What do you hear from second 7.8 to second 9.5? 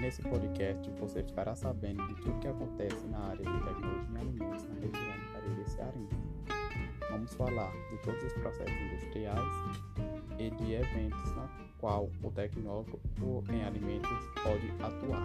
de todos os processos industriais